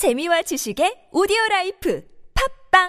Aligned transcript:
재미와 0.00 0.40
지식의 0.40 1.12
오디오 1.12 1.36
라이프 1.50 2.02
팟빵 2.72 2.88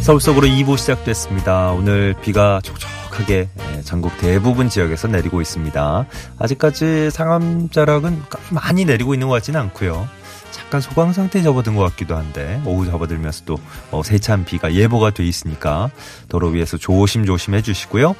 서울 0.00 0.20
속으로 0.20 0.46
2부 0.46 0.78
시작됐습니다. 0.78 1.72
오늘 1.72 2.14
비가 2.22 2.60
촉촉하게 2.62 3.48
예, 3.58 3.82
전국 3.82 4.16
대부분 4.18 4.68
지역에서 4.68 5.08
내리고 5.08 5.40
있습니다. 5.40 6.06
아직까지 6.38 7.10
상암 7.10 7.70
자락은 7.70 8.22
많이 8.52 8.84
내리고 8.84 9.12
있는 9.12 9.26
것 9.26 9.34
같지는 9.34 9.58
않고요. 9.58 10.08
잠깐 10.54 10.80
소강 10.80 11.12
상태에 11.12 11.42
접어든 11.42 11.74
것 11.74 11.82
같기도 11.82 12.16
한데 12.16 12.62
오후 12.64 12.86
접어들면서도 12.86 13.58
어, 13.90 14.02
세찬 14.04 14.44
비가 14.44 14.72
예보가 14.72 15.10
돼 15.10 15.26
있으니까 15.26 15.90
도로 16.28 16.48
위에서 16.48 16.76
조심조심 16.76 17.54
해주시고요. 17.54 18.14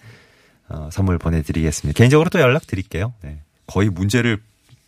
어, 0.70 0.90
선물 0.92 1.18
보내드리겠습니다. 1.18 1.98
개인적으로 1.98 2.30
또 2.30 2.40
연락드릴게요. 2.40 3.14
네. 3.24 3.40
거의 3.68 3.90
문제를 3.90 4.38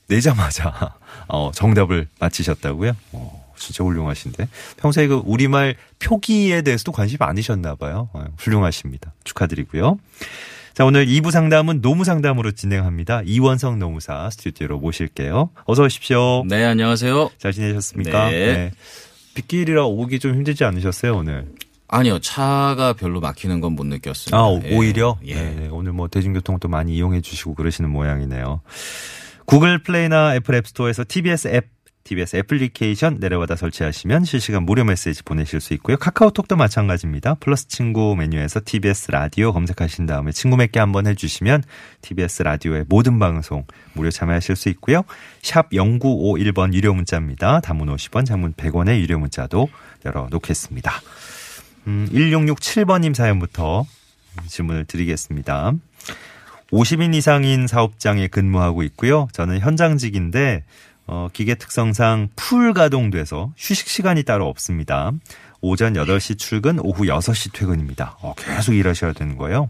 내자마자 0.07 0.95
어, 1.27 1.51
정답을 1.53 2.07
맞히셨다고요? 2.19 2.95
어, 3.13 3.46
진짜 3.57 3.83
훌륭하신데. 3.83 4.47
평소에 4.77 5.07
그 5.07 5.21
우리말 5.25 5.75
표기에 5.99 6.61
대해서도 6.61 6.91
관심 6.91 7.17
많으셨나 7.19 7.75
봐요. 7.75 8.09
어, 8.13 8.25
훌륭하십니다. 8.37 9.13
축하드리고요. 9.23 9.99
자, 10.73 10.85
오늘 10.85 11.07
2부 11.07 11.31
상담은 11.31 11.81
노무 11.81 12.03
상담으로 12.03 12.51
진행합니다. 12.51 13.23
이원석 13.25 13.79
노무사 13.79 14.29
스튜디오로 14.29 14.79
모실게요. 14.79 15.49
어서 15.65 15.83
오십시오. 15.83 16.43
네, 16.47 16.63
안녕하세요. 16.65 17.31
잘 17.39 17.51
지내셨습니까? 17.51 18.29
네. 18.29 18.71
빗길이라 19.33 19.85
오기 19.85 20.19
좀 20.19 20.35
힘들지 20.35 20.63
않으셨어요, 20.63 21.15
오늘? 21.17 21.47
아니요, 21.87 22.19
차가 22.19 22.93
별로 22.93 23.19
막히는 23.21 23.61
건 23.61 23.73
못 23.75 23.85
느꼈습니다. 23.85 24.37
아, 24.37 24.47
오- 24.47 24.61
예. 24.65 24.75
오히려? 24.75 25.17
예. 25.25 25.35
네, 25.35 25.67
오늘 25.71 25.93
뭐 25.93 26.07
대중교통도 26.09 26.67
많이 26.67 26.95
이용해 26.95 27.21
주시고 27.21 27.55
그러시는 27.55 27.89
모양이네요. 27.89 28.61
구글 29.45 29.81
플레이나 29.81 30.35
애플 30.35 30.55
앱스토어에서 30.55 31.05
TBS 31.07 31.47
앱, 31.49 31.69
TBS 32.07 32.37
애플리케이션 32.37 33.17
내려받아 33.19 33.57
설치하시면 33.57 34.23
실시간 34.23 34.63
무료 34.63 34.85
메시지 34.85 35.23
보내실 35.23 35.59
수 35.59 35.73
있고요. 35.73 35.97
카카오톡도 35.97 36.55
마찬가지입니다. 36.55 37.35
플러스 37.35 37.67
친구 37.67 38.15
메뉴에서 38.15 38.61
TBS 38.63 39.11
라디오 39.11 39.51
검색하신 39.51 40.05
다음에 40.05 40.31
친구 40.31 40.55
맺기 40.55 40.79
한번 40.79 41.05
해주시면 41.05 41.63
TBS 42.01 42.43
라디오의 42.43 42.85
모든 42.87 43.19
방송 43.19 43.65
무료 43.91 44.09
참여하실 44.09 44.55
수 44.55 44.69
있고요. 44.69 45.03
샵 45.41 45.69
0951번 45.71 46.73
유료 46.73 46.93
문자입니다. 46.93 47.59
단문 47.59 47.93
50원, 47.93 48.25
장문 48.25 48.53
100원의 48.53 49.01
유료 49.01 49.19
문자도 49.19 49.67
열어놓겠습니다. 50.05 51.01
음, 51.87 52.07
1667번님 52.13 53.15
사연부터 53.15 53.85
질문을 54.47 54.85
드리겠습니다. 54.85 55.73
50인 56.71 57.15
이상인 57.15 57.67
사업장에 57.67 58.27
근무하고 58.27 58.83
있고요. 58.83 59.27
저는 59.31 59.59
현장직인데 59.59 60.63
어, 61.07 61.29
기계 61.31 61.55
특성상 61.55 62.29
풀 62.35 62.73
가동돼서 62.73 63.53
휴식 63.57 63.87
시간이 63.87 64.23
따로 64.23 64.47
없습니다. 64.47 65.11
오전 65.61 65.93
8시 65.93 66.37
출근, 66.37 66.79
오후 66.79 67.05
6시 67.05 67.53
퇴근입니다. 67.53 68.17
어, 68.21 68.33
계속 68.37 68.73
일하셔야 68.73 69.13
되는 69.13 69.37
거예요. 69.37 69.69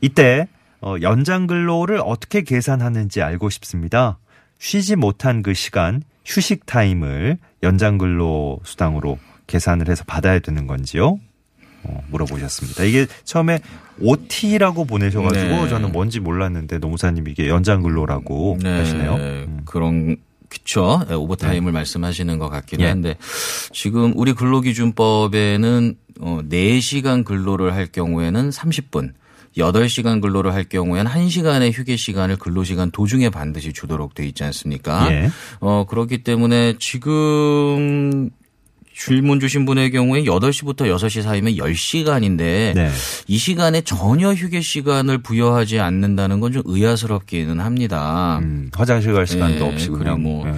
이때 0.00 0.46
어, 0.80 0.96
연장 1.00 1.46
근로를 1.46 2.00
어떻게 2.04 2.42
계산하는지 2.42 3.22
알고 3.22 3.48
싶습니다. 3.50 4.18
쉬지 4.58 4.96
못한 4.96 5.42
그 5.42 5.54
시간 5.54 6.02
휴식 6.26 6.66
타임을 6.66 7.38
연장 7.62 7.98
근로 7.98 8.60
수당으로 8.64 9.18
계산을 9.46 9.88
해서 9.88 10.04
받아야 10.06 10.38
되는 10.38 10.66
건지요? 10.66 11.18
어, 11.84 12.02
물어보셨습니다. 12.10 12.84
이게 12.84 13.06
처음에 13.24 13.60
OT라고 14.00 14.84
보내셔가지고 14.84 15.48
네. 15.48 15.68
저는 15.68 15.92
뭔지 15.92 16.20
몰랐는데 16.20 16.78
노무사님 16.78 17.28
이게 17.28 17.48
연장 17.48 17.82
근로라고 17.82 18.58
네, 18.62 18.78
하시네요. 18.78 19.14
음. 19.14 19.60
그런 19.64 20.16
그쵸 20.54 21.04
예, 21.10 21.14
오버타임을 21.14 21.72
말씀하시는 21.72 22.38
것 22.38 22.48
같기는 22.48 22.84
예. 22.84 22.88
한데 22.88 23.16
지금 23.72 24.12
우리 24.14 24.32
근로기준법에는 24.34 25.96
어 26.20 26.40
4시간 26.48 27.24
근로를 27.24 27.74
할 27.74 27.86
경우에는 27.86 28.50
30분 28.50 29.12
8시간 29.56 30.20
근로를 30.20 30.54
할 30.54 30.64
경우에는 30.64 31.10
1시간의 31.10 31.72
휴게 31.72 31.96
시간을 31.96 32.36
근로시간 32.36 32.90
도중에 32.92 33.30
반드시 33.30 33.72
주도록 33.72 34.14
돼 34.14 34.26
있지 34.26 34.44
않습니까? 34.44 35.12
예. 35.12 35.30
어, 35.60 35.84
그렇기 35.88 36.22
때문에 36.22 36.74
지금 36.78 38.30
질문 38.96 39.40
주신 39.40 39.66
분의 39.66 39.90
경우에 39.90 40.22
8시부터 40.22 40.82
6시 40.82 41.22
사이면 41.22 41.54
10시간인데 41.54 42.74
네. 42.74 42.90
이 43.26 43.36
시간에 43.38 43.80
전혀 43.80 44.32
휴게 44.32 44.60
시간을 44.60 45.18
부여하지 45.18 45.80
않는다는 45.80 46.40
건 46.40 46.54
좀 46.54 46.62
의아스럽기는 46.66 47.58
합니다. 47.58 48.38
음, 48.40 48.70
화장실 48.72 49.12
갈 49.12 49.26
시간도 49.26 49.64
예, 49.64 49.68
없이 49.72 49.88
그냥 49.88 50.22
뭐 50.22 50.46
예, 50.46 50.52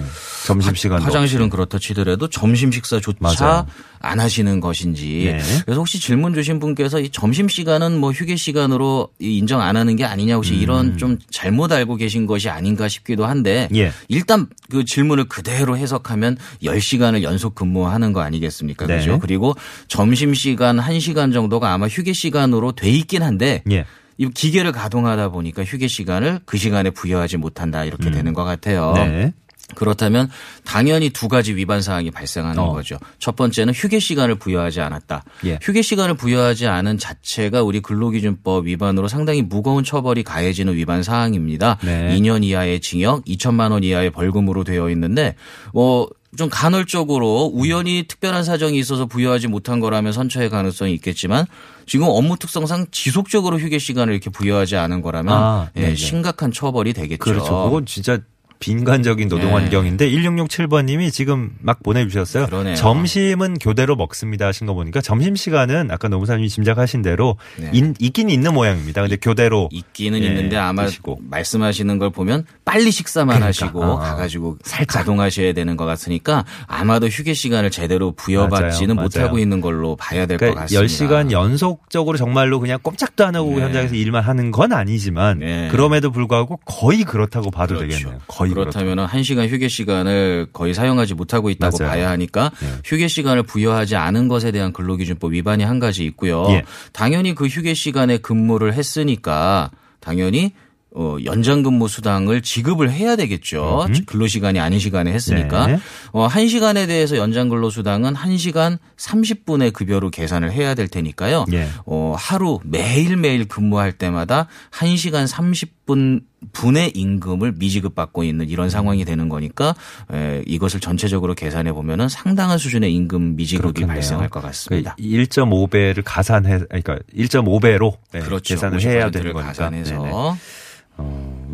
점심 0.47 0.75
시간도 0.75 1.05
화장실은. 1.05 1.49
그렇다 1.49 1.77
치더라도 1.79 2.29
점심 2.29 2.71
식사조차 2.71 3.17
맞아요. 3.19 3.65
안 3.99 4.19
하시는 4.19 4.59
것인지. 4.59 5.25
예. 5.25 5.39
그래서 5.65 5.79
혹시 5.79 5.99
질문 5.99 6.33
주신 6.33 6.59
분께서 6.59 6.99
이 6.99 7.09
점심 7.09 7.49
시간은 7.49 7.99
뭐 7.99 8.11
휴게 8.11 8.35
시간으로 8.35 9.09
이 9.19 9.37
인정 9.37 9.61
안 9.61 9.75
하는 9.75 9.95
게 9.95 10.05
아니냐 10.05 10.35
혹시 10.35 10.53
음. 10.53 10.59
이런 10.59 10.97
좀 10.97 11.17
잘못 11.29 11.71
알고 11.71 11.95
계신 11.95 12.25
것이 12.25 12.49
아닌가 12.49 12.87
싶기도 12.87 13.25
한데 13.25 13.67
예. 13.75 13.91
일단 14.07 14.47
그 14.69 14.85
질문을 14.85 15.25
그대로 15.25 15.77
해석하면 15.77 16.37
10시간을 16.63 17.23
연속 17.23 17.55
근무하는 17.55 18.13
거 18.13 18.21
아니겠습니까? 18.21 18.87
네. 18.87 18.97
그죠? 18.97 19.19
그리고 19.19 19.55
점심 19.87 20.33
시간 20.33 20.77
1시간 20.77 21.33
정도가 21.33 21.73
아마 21.73 21.87
휴게 21.87 22.13
시간으로 22.13 22.71
돼 22.71 22.89
있긴 22.89 23.23
한데 23.23 23.63
예. 23.71 23.85
이 24.19 24.29
기계를 24.29 24.71
가동하다 24.71 25.29
보니까 25.29 25.63
휴게 25.63 25.87
시간을 25.87 26.39
그 26.45 26.57
시간에 26.57 26.89
부여하지 26.89 27.37
못한다 27.37 27.83
이렇게 27.85 28.09
되는 28.09 28.33
것 28.33 28.43
같아요. 28.43 28.93
음. 28.97 29.09
네. 29.09 29.33
그렇다면 29.75 30.29
당연히 30.63 31.09
두 31.09 31.27
가지 31.27 31.55
위반 31.55 31.81
사항이 31.81 32.11
발생하는 32.11 32.59
어. 32.59 32.71
거죠. 32.71 32.97
첫 33.19 33.35
번째는 33.35 33.73
휴게 33.73 33.99
시간을 33.99 34.35
부여하지 34.35 34.81
않았다. 34.81 35.23
예. 35.45 35.59
휴게 35.61 35.81
시간을 35.81 36.15
부여하지 36.15 36.67
않은 36.67 36.97
자체가 36.97 37.63
우리 37.63 37.81
근로기준법 37.81 38.65
위반으로 38.65 39.07
상당히 39.07 39.41
무거운 39.41 39.83
처벌이 39.83 40.23
가해지는 40.23 40.75
위반 40.75 41.03
사항입니다. 41.03 41.77
네. 41.83 42.15
2년 42.17 42.43
이하의 42.43 42.79
징역, 42.79 43.25
2천만 43.25 43.71
원 43.71 43.83
이하의 43.83 44.11
벌금으로 44.11 44.63
되어 44.63 44.89
있는데 44.89 45.35
뭐좀 45.73 46.49
간헐적으로 46.49 47.51
우연히 47.53 48.05
특별한 48.07 48.45
사정이 48.45 48.79
있어서 48.79 49.05
부여하지 49.05 49.47
못한 49.47 49.79
거라면 49.79 50.13
선처의 50.13 50.49
가능성이 50.49 50.93
있겠지만 50.93 51.45
지금 51.85 52.07
업무 52.09 52.37
특성상 52.37 52.87
지속적으로 52.91 53.59
휴게 53.59 53.79
시간을 53.79 54.13
이렇게 54.13 54.29
부여하지 54.29 54.77
않은 54.77 55.01
거라면 55.01 55.33
아, 55.33 55.69
예, 55.75 55.81
네네. 55.81 55.95
심각한 55.95 56.51
처벌이 56.51 56.93
되겠죠. 56.93 57.17
그렇죠. 57.19 57.63
그건 57.65 57.85
진짜 57.85 58.19
빈관적인 58.59 59.29
노동 59.29 59.47
네. 59.49 59.53
환경인데 59.53 60.09
1667번님이 60.11 61.11
지금 61.11 61.51
막 61.61 61.81
보내주셨어요. 61.83 62.45
그러네요. 62.47 62.75
점심은 62.75 63.55
교대로 63.59 63.95
먹습니다 63.95 64.47
하신 64.47 64.67
거 64.67 64.73
보니까 64.73 65.01
점심 65.01 65.35
시간은 65.35 65.91
아까 65.91 66.07
노무사님이 66.07 66.49
짐작하신 66.49 67.01
대로 67.01 67.37
네. 67.57 67.69
인- 67.73 67.95
있긴 67.99 68.29
있는 68.29 68.53
모양입니다. 68.53 69.01
근데 69.01 69.17
교대로 69.17 69.69
있기는 69.71 70.21
예, 70.23 70.27
있는데 70.27 70.57
아마 70.57 70.85
드시고. 70.85 71.19
말씀하시는 71.29 71.97
걸 71.99 72.09
보면 72.09 72.45
빨리 72.65 72.91
식사만 72.91 73.37
그러니까, 73.39 73.47
하시고 73.47 73.81
어, 73.83 73.93
어. 73.93 73.97
가가지고 73.99 74.57
가동하셔야 74.87 75.53
되는 75.53 75.77
것 75.77 75.85
같으니까 75.85 76.45
아마도 76.67 77.07
휴게 77.07 77.33
시간을 77.33 77.69
제대로 77.71 78.11
부여받지는 78.13 78.95
맞아요, 78.95 79.05
못하고 79.05 79.27
맞아요. 79.33 79.39
있는 79.39 79.61
걸로 79.61 79.95
봐야 79.95 80.25
될것 80.25 80.39
그러니까 80.39 80.61
같습니다. 80.61 80.85
10시간 81.05 81.31
연속적으로 81.31 82.17
정말로 82.17 82.59
그냥 82.59 82.79
꼼짝도 82.81 83.25
안 83.25 83.35
하고 83.35 83.55
네. 83.57 83.61
현장에서 83.63 83.95
일만 83.95 84.23
하는 84.23 84.51
건 84.51 84.73
아니지만 84.73 85.39
네. 85.39 85.67
그럼에도 85.71 86.11
불구하고 86.11 86.59
거의 86.65 87.03
그렇다고 87.03 87.51
봐도 87.51 87.75
그렇죠. 87.77 87.97
되겠네요. 87.97 88.21
거의 88.27 88.46
그렇다. 88.49 88.71
그렇다면 88.71 89.05
한 89.05 89.23
시간 89.23 89.47
휴게 89.47 89.67
시간을 89.67 90.47
거의 90.53 90.73
사용하지 90.73 91.13
못하고 91.13 91.49
있다고 91.49 91.77
맞아요. 91.79 91.91
봐야 91.91 92.09
하니까 92.11 92.51
네. 92.59 92.67
휴게 92.85 93.07
시간을 93.07 93.43
부여하지 93.43 93.95
않은 93.95 94.27
것에 94.27 94.51
대한 94.51 94.73
근로기준법 94.73 95.33
위반이 95.33 95.63
한 95.63 95.79
가지 95.79 96.05
있고요. 96.05 96.47
예. 96.49 96.63
당연히 96.93 97.35
그 97.35 97.47
휴게 97.47 97.73
시간에 97.73 98.17
근무를 98.17 98.73
했으니까 98.73 99.71
당연히 99.99 100.53
어, 100.99 101.17
연장 101.25 101.61
근무 101.61 101.87
수당을 101.87 102.41
지급을 102.41 102.91
해야 102.91 103.15
되겠죠. 103.15 103.85
근로 104.07 104.25
시간이 104.25 104.59
아닌 104.59 104.79
시간에 104.79 105.13
했으니까. 105.13 105.67
네. 105.67 105.79
어, 106.11 106.25
한 106.25 106.47
시간에 106.47 106.87
대해서 106.87 107.17
연장 107.17 107.49
근로 107.49 107.69
수당은 107.69 108.15
한 108.15 108.35
시간 108.37 108.79
30분의 108.97 109.73
급여로 109.73 110.09
계산을 110.09 110.51
해야 110.51 110.73
될 110.73 110.87
테니까요. 110.87 111.45
예. 111.53 111.67
어, 111.85 112.15
하루 112.17 112.59
매일매일 112.63 113.47
근무할 113.47 113.91
때마다 113.91 114.47
1시간 114.71 115.27
30분 115.31 116.21
분의 116.51 116.93
임금을 116.95 117.53
미지급 117.57 117.93
받고 117.93 118.23
있는 118.23 118.49
이런 118.49 118.71
상황이 118.71 119.05
되는 119.05 119.29
거니까 119.29 119.75
에, 120.11 120.41
이것을 120.47 120.79
전체적으로 120.79 121.35
계산해 121.35 121.73
보면은 121.73 122.09
상당한 122.09 122.57
수준의 122.57 122.93
임금 122.95 123.35
미지급이 123.35 123.61
그렇겠네요. 123.81 123.93
발생할 123.93 124.29
것 124.29 124.41
같습니다. 124.41 124.95
1.5배를 124.99 126.01
가산해, 126.03 126.59
그러니까 126.69 126.97
1.5배로 127.15 127.97
그렇죠. 128.11 128.55
계산을 128.55 128.81
해야 128.81 129.07
50%를 129.07 129.11
되는 129.11 129.33
거니까. 129.33 129.47
가산해서 129.49 129.97
네네. 130.01 130.11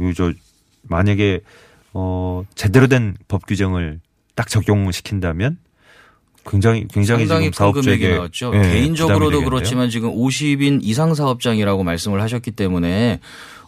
어, 0.05 0.09
이저 0.09 0.33
만약에 0.83 1.41
어 1.93 2.43
제대로 2.55 2.87
된 2.87 3.15
법 3.27 3.45
규정을 3.45 3.99
딱 4.35 4.47
적용시킨다면 4.49 5.57
굉장히 6.49 6.85
굉장히 6.91 7.25
지금 7.25 7.51
사업주에게. 7.53 8.19
예, 8.53 8.59
개인적으로도. 8.73 9.43
그렇지만 9.45 9.89
지금 9.89 10.11
50인 10.13 10.79
이상 10.83 11.13
사업장이라고 11.13 11.83
말씀을 11.83 12.21
하셨기 12.21 12.51
때문에 12.51 13.19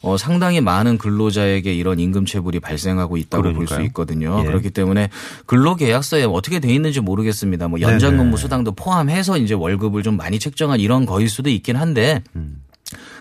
어, 0.01 0.17
상당히 0.17 0.59
많은 0.61 0.97
근로자에게 0.97 1.73
이런 1.73 1.99
임금 1.99 2.25
체불이 2.25 2.59
발생하고 2.59 3.15
있다고 3.17 3.53
볼 3.53 3.67
수. 3.67 3.81
있거든요. 3.83 4.39
예. 4.41 4.45
그렇기 4.45 4.71
때문에 4.71 5.09
근로계약서에 5.45 6.25
어떻게 6.25 6.59
돼 6.59 6.71
있는지 6.73 6.99
모르겠습니다. 6.99 7.69
뭐 7.69 7.79
연장근무 7.79 8.37
수당도 8.37 8.73
포함해서 8.73 9.37
이제 9.37 9.53
월급을 9.53 10.03
좀 10.03 10.17
많이 10.17 10.37
책정한 10.37 10.79
이런 10.79 11.05
거일 11.05 11.29
수도 11.29 11.49
있긴 11.49 11.77
한데 11.77 12.21
음. 12.35 12.61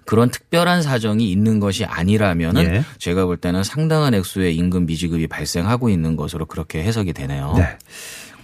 그런 0.05 0.31
특별한 0.31 0.83
사정이 0.83 1.31
있는 1.31 1.61
것이 1.61 1.85
아니라면은 1.85 2.63
예. 2.65 2.85
제가 2.99 3.27
볼 3.27 3.37
때는 3.37 3.63
상당한 3.63 4.15
액수의 4.15 4.57
임금 4.57 4.87
미지급이 4.87 5.27
발생하고 5.27 5.89
있는 5.89 6.17
것으로 6.17 6.47
그렇게 6.47 6.83
해석이 6.83 7.13
되네요. 7.13 7.55
네. 7.57 7.79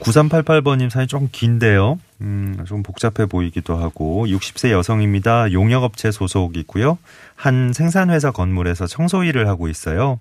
9388번님 0.01 0.89
사연이 0.91 1.07
좀 1.07 1.29
긴데요. 1.31 1.99
음, 2.23 2.65
좀 2.67 2.83
복잡해 2.83 3.27
보이기도 3.27 3.77
하고 3.77 4.27
60세 4.27 4.71
여성입니다. 4.71 5.53
용역업체 5.53 6.11
소속이고요. 6.11 6.99
한 7.37 7.73
생산회사 7.73 8.31
건물에서 8.31 8.87
청소 8.87 9.25
일을 9.25 9.47
하고 9.47 9.69
있어요. 9.69 10.19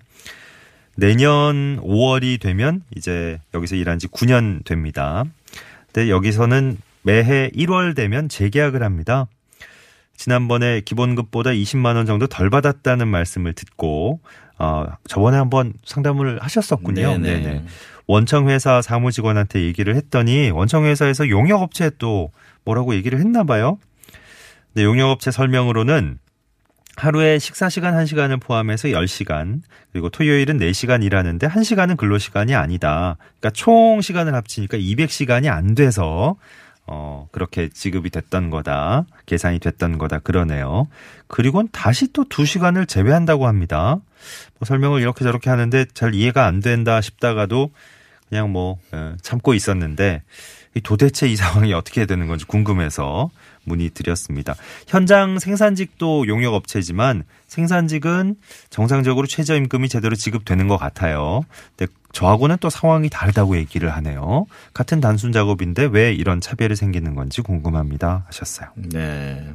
내년 0.96 1.80
5월이 1.80 2.40
되면 2.40 2.82
이제 2.94 3.38
여기서 3.54 3.76
일한 3.76 3.98
지 3.98 4.06
9년 4.06 4.64
됩니다. 4.64 5.24
근데 5.92 6.10
여기서는 6.10 6.76
매해 7.02 7.50
1월 7.54 7.96
되면 7.96 8.28
재계약을 8.28 8.82
합니다. 8.82 9.26
지난번에 10.20 10.82
기본급보다 10.82 11.48
20만 11.48 11.96
원 11.96 12.04
정도 12.04 12.26
덜 12.26 12.50
받았다는 12.50 13.08
말씀을 13.08 13.54
듣고 13.54 14.20
어, 14.58 14.84
저번에 15.08 15.38
한번 15.38 15.72
상담을 15.82 16.42
하셨었군요. 16.42 17.16
네네. 17.16 17.40
네네. 17.40 17.64
원청회사 18.06 18.82
사무직원한테 18.82 19.62
얘기를 19.62 19.96
했더니 19.96 20.50
원청회사에서 20.50 21.30
용역업체에 21.30 21.92
또 21.96 22.32
뭐라고 22.66 22.94
얘기를 22.94 23.18
했나 23.18 23.44
봐요. 23.44 23.78
근데 24.74 24.84
용역업체 24.84 25.30
설명으로는 25.30 26.18
하루에 26.96 27.38
식사 27.38 27.70
시간 27.70 27.94
1시간을 27.94 28.42
포함해서 28.42 28.88
10시간, 28.88 29.62
그리고 29.90 30.10
토요일은 30.10 30.58
4시간 30.58 31.02
일하는데 31.02 31.48
1시간은 31.48 31.96
근로 31.96 32.18
시간이 32.18 32.54
아니다. 32.54 33.16
그러니까 33.38 33.50
총 33.54 34.02
시간을 34.02 34.34
합치니까 34.34 34.76
200시간이 34.76 35.48
안 35.48 35.74
돼서 35.74 36.36
어, 36.92 37.28
그렇게 37.30 37.68
지급이 37.68 38.10
됐던 38.10 38.50
거다. 38.50 39.04
계산이 39.26 39.60
됐던 39.60 39.96
거다. 39.96 40.18
그러네요. 40.18 40.88
그리고는 41.28 41.68
다시 41.70 42.12
또 42.12 42.24
2시간을 42.24 42.88
제외한다고 42.88 43.46
합니다. 43.46 44.00
뭐 44.58 44.66
설명을 44.66 45.00
이렇게 45.00 45.24
저렇게 45.24 45.50
하는데 45.50 45.86
잘 45.94 46.16
이해가 46.16 46.46
안 46.46 46.58
된다 46.58 47.00
싶다가도 47.00 47.70
그냥 48.28 48.50
뭐 48.50 48.78
어, 48.90 49.14
참고 49.22 49.54
있었는데 49.54 50.24
이 50.74 50.80
도대체 50.80 51.28
이 51.28 51.36
상황이 51.38 51.72
어떻게 51.72 52.06
되는 52.06 52.26
건지 52.26 52.44
궁금해서 52.44 53.30
문의드렸습니다. 53.70 54.54
현장 54.86 55.38
생산직도 55.38 56.26
용역 56.26 56.54
업체지만 56.54 57.24
생산직은 57.46 58.36
정상적으로 58.70 59.26
최저임금이 59.26 59.88
제대로 59.88 60.14
지급되는 60.14 60.68
것 60.68 60.76
같아요. 60.76 61.42
근데 61.76 61.92
저하고는 62.12 62.56
또 62.60 62.70
상황이 62.70 63.08
다르다고 63.08 63.56
얘기를 63.56 63.90
하네요. 63.90 64.46
같은 64.74 65.00
단순 65.00 65.32
작업인데 65.32 65.88
왜 65.90 66.12
이런 66.12 66.40
차별이 66.40 66.76
생기는 66.76 67.14
건지 67.14 67.40
궁금합니다 67.42 68.24
하셨어요. 68.26 68.68
네. 68.74 69.52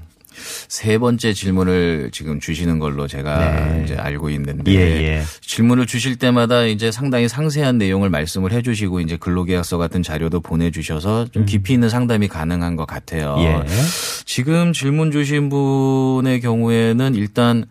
세 0.68 0.98
번째 0.98 1.34
질문을 1.34 2.10
지금 2.12 2.40
주시는 2.40 2.80
걸로 2.80 3.08
제가 3.08 3.38
네. 3.38 3.84
이제 3.84 3.96
알고 3.96 4.30
있는데 4.32 4.72
예, 4.74 4.80
예. 4.80 5.24
질문을 5.42 5.86
주실 5.86 6.18
때마다 6.18 6.66
이제 6.66 6.92
상당히 6.92 7.28
상세한 7.28 7.78
내용을 7.78 8.10
말씀을 8.10 8.52
해 8.52 8.62
주시고 8.62 9.00
이제 9.02 9.18
근로계약서 9.18 9.78
같은 9.78 10.04
자료도 10.04 10.42
보내 10.42 10.72
주셔서 10.72 11.28
좀 11.32 11.46
깊이 11.46 11.74
있는 11.74 11.90
상담이 11.90 12.28
가능한 12.28 12.76
것 12.76 12.86
같아요. 12.86 13.36
음. 13.38 13.44
예. 13.44 13.66
지금 14.26 14.74
질문 14.74 15.12
주신 15.12 15.50
분의 15.50 16.42
경우에는 16.42 17.16
일단 17.16 17.66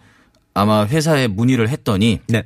아마 0.55 0.87
회사에 0.87 1.27
문의를 1.27 1.69
했더니 1.69 2.21
네. 2.29 2.45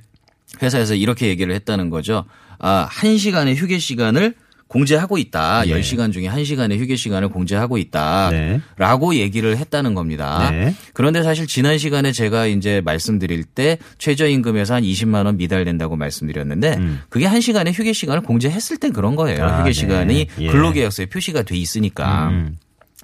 회사에서 0.63 0.95
이렇게 0.95 1.29
얘기를 1.29 1.55
했다는 1.55 1.91
거죠. 1.91 2.25
아, 2.59 2.87
한 2.91 3.19
시간의 3.19 3.55
휴게 3.57 3.79
시간을 3.79 4.35
공제하고 4.69 5.19
있다. 5.19 5.67
예. 5.67 5.81
10시간 5.81 6.13
중에 6.13 6.29
1시간의 6.29 6.79
휴게 6.79 6.97
시간을 6.97 7.29
공제하고 7.31 7.79
있다. 7.79 8.31
네. 8.31 8.61
라고 8.77 9.15
얘기를 9.15 9.57
했다는 9.57 9.95
겁니다. 9.95 10.51
네. 10.51 10.75
그런데 10.93 11.23
사실 11.23 11.47
지난 11.47 11.79
시간에 11.79 12.13
제가 12.13 12.47
이제 12.47 12.83
말씀드릴 12.85 13.45
때 13.45 13.79
최저임금에서 13.97 14.75
한 14.75 14.83
20만 14.83 15.25
원 15.25 15.39
미달된다고 15.39 15.97
말씀드렸는데 15.97 16.77
음. 16.77 17.01
그게 17.09 17.27
한 17.27 17.41
시간의 17.41 17.73
휴게 17.73 17.93
시간을 17.95 18.23
공제했을 18.23 18.77
땐 18.77 18.93
그런 18.93 19.17
거예요. 19.17 19.45
아, 19.45 19.61
휴게 19.61 19.71
네. 19.71 19.73
시간이 19.73 20.27
예. 20.39 20.47
근로계약서에 20.47 21.07
표시가 21.07 21.43
돼 21.43 21.57
있으니까. 21.57 22.29
음. 22.29 22.59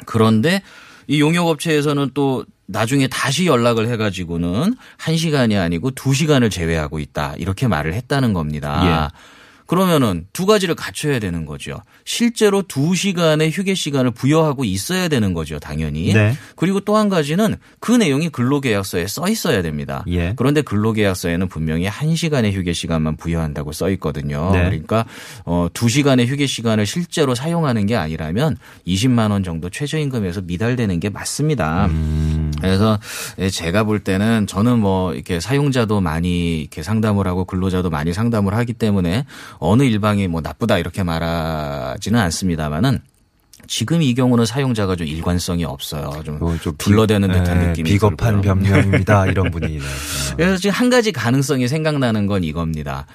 그런데 0.05 0.63
이 1.07 1.21
용역업체에서는 1.21 2.11
또 2.15 2.45
나중에 2.67 3.09
다시 3.09 3.47
연락을 3.47 3.89
해가지고는 3.89 4.75
한 4.97 5.17
시간이 5.17 5.57
아니고 5.57 5.91
두 5.91 6.15
시간을 6.15 6.49
제외하고 6.51 6.99
있다 6.99 7.35
이렇게 7.37 7.69
말을 7.69 7.95
했다는 7.95 8.33
겁니다. 8.33 9.11
예. 9.13 9.34
그러면은 9.67 10.27
두 10.33 10.47
가지를 10.47 10.75
갖춰야 10.75 11.19
되는 11.19 11.45
거죠. 11.45 11.83
실제로 12.05 12.63
두 12.63 12.95
시간의 12.95 13.51
휴게 13.51 13.75
시간을 13.75 14.13
부여하고 14.13 14.65
있어야 14.65 15.09
되는 15.09 15.35
거죠, 15.35 15.59
당연히. 15.59 16.13
네. 16.13 16.35
그리고 16.57 16.81
또 16.81 16.95
한 16.95 17.09
가지는 17.09 17.57
그 17.81 17.93
내용이 17.93 18.29
근로계약서에 18.29 19.07
써 19.09 19.29
있어야 19.29 19.63
됩니다. 19.63 20.05
예. 20.09 20.33
그런데 20.37 20.63
근로계약서에는 20.63 21.49
분명히 21.49 21.87
한 21.87 22.15
시간의 22.15 22.55
휴게 22.55 22.73
시간만 22.73 23.17
부여한다고 23.17 23.73
써 23.73 23.91
있거든요. 23.91 24.51
네. 24.53 24.65
그러니까 24.65 25.05
어, 25.45 25.67
두 25.75 25.89
시간의 25.89 26.27
휴게 26.29 26.47
시간을 26.47 26.87
실제로 26.87 27.35
사용하는 27.35 27.87
게 27.87 27.97
아니라면 27.97 28.57
20만 28.87 29.33
원 29.33 29.43
정도 29.43 29.71
최저임금에서 29.71 30.43
미달되는 30.43 31.01
게 31.01 31.11
맞습니다. 31.11 31.87
음. 31.87 32.53
그래서 32.61 32.99
예, 33.39 33.51
제가 33.51 33.85
볼 33.85 33.99
때는 33.99 34.47
저는 34.47 34.79
뭐 34.79 35.15
이렇게 35.15 35.41
사용자도 35.41 36.01
많이 36.01 36.61
이렇게 36.61 36.83
상담을 36.83 37.27
하고 37.27 37.45
근로자도 37.45 37.91
많이 37.91 38.13
상담을 38.13 38.55
하기 38.55 38.73
때문에 38.75 39.27
어느 39.59 39.83
일방이 39.83 40.29
뭐 40.29 40.41
나쁘다 40.41 40.79
이렇게 40.79 41.03
말하지는 41.03 42.19
않습니다만은 42.21 43.01
지금 43.67 44.03
이 44.03 44.13
경우는 44.15 44.45
사용자가 44.45 44.95
좀 44.97 45.07
일관성이 45.07 45.65
없어요. 45.65 46.23
좀 46.25 46.37
이거 46.37 46.57
좀 46.59 46.75
비- 46.77 46.85
둘러대는 46.85 47.33
듯한 47.33 47.63
예, 47.63 47.67
느낌이 47.69 47.91
비겁한 47.91 48.43
들고요. 48.43 48.43
변명입니다. 48.43 49.27
이런 49.33 49.51
분이. 49.51 49.79
네. 49.79 49.85
그래서 50.37 50.57
지금 50.59 50.75
한 50.75 50.91
가지 50.91 51.13
가능성이 51.13 51.67
생각나는 51.67 52.27
건 52.27 52.45
이겁니다. 52.45 53.07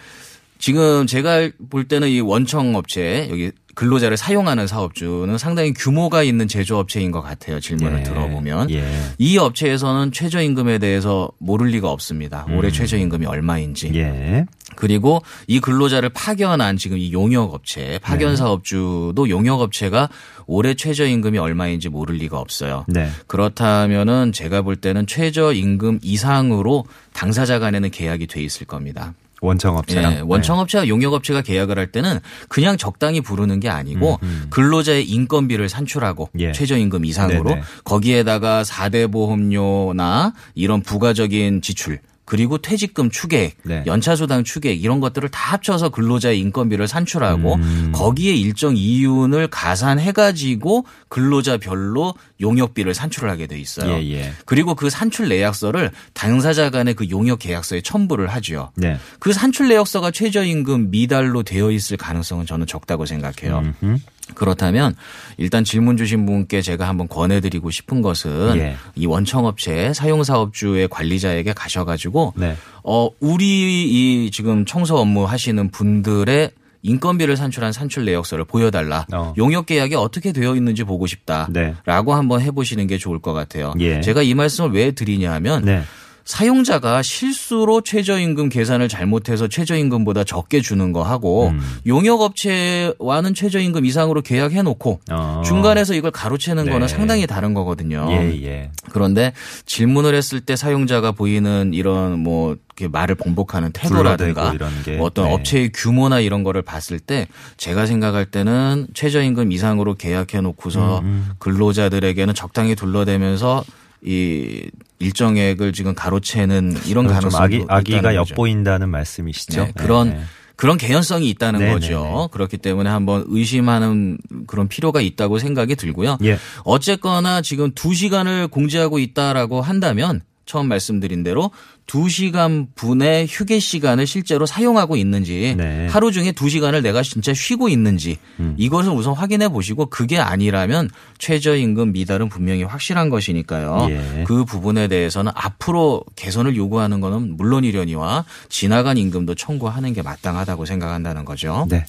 지금 0.58 1.06
제가 1.06 1.50
볼 1.70 1.88
때는 1.88 2.10
이 2.10 2.20
원청 2.20 2.76
업체 2.76 3.28
여기 3.30 3.52
근로자를 3.76 4.18
사용하는 4.18 4.68
사업주는 4.68 5.38
상당히 5.38 5.72
규모가 5.72 6.24
있는 6.24 6.48
제조업체인 6.50 7.12
것 7.12 7.22
같아요. 7.22 7.60
질문을 7.62 8.00
예. 8.00 8.04
들어보면. 8.04 8.72
예. 8.72 8.84
이 9.20 9.38
업체에서는 9.38 10.12
최저임금에 10.12 10.80
대해서 10.80 11.32
모를 11.38 11.68
리가 11.68 11.90
없습니다. 11.92 12.46
올해 12.52 12.72
최저임금이 12.72 13.26
얼마인지. 13.26 13.92
예. 13.96 14.46
그리고 14.80 15.22
이 15.46 15.60
근로자를 15.60 16.08
파견한 16.08 16.78
지금 16.78 16.98
이 16.98 17.12
용역 17.12 17.54
업체, 17.54 18.00
파견 18.02 18.38
사업주도 18.38 19.28
용역 19.28 19.60
업체가 19.60 20.08
올해 20.48 20.74
최저 20.74 21.06
임금이 21.06 21.38
얼마인지 21.38 21.90
모를 21.90 22.16
리가 22.16 22.40
없어요. 22.40 22.86
네. 22.88 23.10
그렇다면은 23.28 24.32
제가 24.32 24.62
볼 24.62 24.78
때는 24.78 25.06
최저 25.06 25.52
임금 25.52 26.00
이상으로 26.02 26.86
당사자 27.12 27.60
간에는 27.60 27.92
계약이 27.92 28.28
돼 28.28 28.42
있을 28.42 28.66
겁니다. 28.66 29.14
원청업체랑. 29.42 30.14
예, 30.14 30.20
원청업체와 30.26 30.88
용역업체가 30.88 31.42
계약을 31.42 31.78
할 31.78 31.92
때는 31.92 32.20
그냥 32.48 32.78
적당히 32.78 33.20
부르는 33.20 33.60
게 33.60 33.70
아니고 33.70 34.20
근로자의 34.50 35.10
인건비를 35.10 35.68
산출하고 35.68 36.30
예. 36.40 36.54
최저임금 36.54 37.04
이상으로 37.04 37.50
네네. 37.50 37.62
거기에다가 37.84 38.64
4대 38.64 39.12
보험료나 39.12 40.34
이런 40.56 40.82
부가적인 40.82 41.62
지출 41.62 42.00
그리고 42.30 42.60
퇴직금 42.60 43.10
추계액, 43.10 43.58
네. 43.64 43.84
연차수당 43.88 44.44
추계액 44.44 44.84
이런 44.84 45.00
것들을 45.00 45.28
다 45.30 45.54
합쳐서 45.54 45.90
근로자의 45.90 46.40
인건비를 46.40 46.88
산출하고 46.88 47.56
음. 47.56 47.92
거기에 47.92 48.36
일정 48.36 48.78
이윤을 48.78 49.48
가산해 49.48 50.12
가지고 50.12 50.86
근로자별로 51.10 52.14
용역비를 52.40 52.94
산출을 52.94 53.30
하게 53.30 53.48
돼 53.48 53.60
있어요. 53.60 53.94
예, 53.94 54.12
예. 54.12 54.34
그리고 54.46 54.76
그 54.76 54.90
산출 54.90 55.28
내역서를 55.28 55.92
당사자 56.14 56.70
간의 56.70 56.94
그 56.94 57.10
용역 57.10 57.40
계약서에 57.40 57.82
첨부를 57.82 58.28
하죠. 58.28 58.72
네. 58.76 58.98
그 59.20 59.34
산출 59.34 59.68
내역서가 59.68 60.12
최저임금 60.12 60.92
미달로 60.92 61.44
되어 61.44 61.72
있을 61.72 61.98
가능성은 61.98 62.46
저는 62.46 62.68
적다고 62.68 63.06
생각해요. 63.06 63.74
음흠. 63.82 63.98
그렇다면 64.36 64.96
일단 65.38 65.64
질문 65.64 65.98
주신 65.98 66.28
분께 66.28 66.62
제가 66.62 66.88
한번 66.88 67.08
권해드리고 67.08 67.72
싶은 67.72 68.04
것은 68.04 68.58
예. 68.58 68.76
이 68.96 69.08
원청업체 69.08 69.94
사용사업주의 69.94 70.88
관리자에게 70.88 71.54
가셔가지고 71.54 72.34
네. 72.38 72.56
어 72.84 73.10
우리 73.20 74.26
이 74.26 74.32
지금 74.32 74.66
청소 74.66 74.98
업무 74.98 75.26
하시는 75.26 75.72
분들의 75.72 76.52
인건비를 76.82 77.36
산출한 77.36 77.72
산출 77.72 78.06
내역서를 78.06 78.46
보여달라. 78.46 79.06
어. 79.14 79.34
용역 79.38 79.66
계약이 79.66 79.96
어떻게 79.96 80.32
되어 80.32 80.56
있는지 80.56 80.84
보고 80.84 81.08
싶다라고 81.08 81.54
네. 81.54 81.74
한번 81.86 82.42
해보시는 82.42 82.88
게 82.88 82.98
좋을 82.98 83.20
것 83.20 83.34
같아요. 83.34 83.74
예. 83.80 84.02
제가 84.02 84.22
이 84.24 84.34
말씀을 84.34 84.72
왜 84.72 84.92
드리냐 84.92 85.32
하면 85.34 85.66
네. 85.66 85.84
사용자가 86.30 87.02
실수로 87.02 87.82
최저임금 87.82 88.50
계산을 88.50 88.88
잘못해서 88.88 89.48
최저임금보다 89.48 90.24
적게 90.24 90.62
주는 90.62 90.94
거 90.94 91.02
하고 91.02 91.48
음. 91.48 91.60
용역업체와는 91.88 93.34
최저임금 93.34 93.84
이상으로 93.84 94.22
계약해 94.22 94.62
놓고 94.62 95.00
어. 95.10 95.42
중간에서 95.44 95.96
이걸 95.96 96.12
가로채는 96.12 96.66
네. 96.66 96.72
거는 96.72 96.88
상당히 96.88 97.26
다른 97.26 97.56
거거든요. 97.56 98.08
예, 98.12 98.44
예. 98.44 98.72
그런데 98.92 99.34
질문을 99.66 100.14
했을 100.14 100.40
때 100.40 100.56
사용자가 100.56 101.14
보이는 101.14 101.72
이런 101.74 102.20
뭐 102.20 102.58
말을 102.80 103.16
번복하는 103.16 103.72
태도라든가 103.72 104.54
게. 104.86 105.00
어떤 105.02 105.26
네. 105.26 105.34
업체의 105.34 105.72
규모나 105.74 106.20
이런 106.20 106.44
거를 106.44 106.62
봤을 106.62 107.00
때 107.00 107.28
제가 107.58 107.88
생각할 107.88 108.26
때는 108.26 108.86
최저임금 108.94 109.52
이상으로 109.52 109.96
계약해 109.96 110.42
놓고서 110.42 111.00
음, 111.00 111.32
근로자들에게는 111.40 112.36
적당히 112.36 112.76
둘러대면서 112.76 113.64
이 114.04 114.70
일정액을 115.00 115.74
지금 115.74 115.94
가로채는 115.94 116.78
이런 116.86 117.06
좀 117.06 117.14
가능성도 117.14 117.38
아기, 117.44 117.66
아기가 117.68 118.00
있다는 118.00 118.20
거죠. 118.20 118.32
엿보인다는 118.32 118.90
말씀이시죠? 118.90 119.66
네, 119.66 119.72
그런 119.76 120.10
네. 120.10 120.22
그런 120.56 120.78
개연성이 120.78 121.30
있다는 121.30 121.60
네네네. 121.60 121.80
거죠. 121.80 122.30
그렇기 122.34 122.58
때문에 122.58 122.90
한번 122.90 123.24
의심하는 123.28 124.18
그런 124.46 124.68
필요가 124.68 125.00
있다고 125.00 125.40
생각이 125.40 125.78
들고요. 125.78 126.18
예. 126.24 126.38
어쨌거나 126.66 127.42
지금 127.42 127.72
2시간을 127.72 128.52
공지하고 128.52 129.00
있다라고 129.00 129.62
한다면 129.62 130.22
처음 130.46 130.68
말씀드린 130.68 131.24
대로 131.24 131.52
2시간 131.90 132.68
분의 132.76 133.26
휴게 133.28 133.58
시간을 133.58 134.06
실제로 134.06 134.46
사용하고 134.46 134.96
있는지 134.96 135.56
네. 135.58 135.88
하루 135.88 136.12
중에 136.12 136.32
2시간을 136.32 136.84
내가 136.84 137.02
진짜 137.02 137.34
쉬고 137.34 137.68
있는지 137.68 138.18
음. 138.40 138.54
이것을 138.58 138.92
우선 138.92 139.14
확인해 139.14 139.50
보시고 139.50 139.88
그게 139.88 140.20
아니라면 140.20 140.90
최저임금 141.18 141.92
미달은 141.92 142.30
분명히 142.30 142.62
확실한 142.62 143.10
것이니까요. 143.10 143.88
예. 143.90 144.24
그 144.28 144.46
부분에 144.46 144.88
대해서는 144.88 145.32
앞으로 145.34 146.04
개선을 146.16 146.56
요구하는 146.56 147.02
거는 147.02 147.38
물론이려니와 147.38 148.24
지나간 148.50 148.98
임금도 148.98 149.34
청구하는 149.34 149.94
게 149.94 150.04
마땅하다고 150.04 150.66
생각한다는 150.66 151.26
거죠. 151.26 151.66
네. 151.70 151.86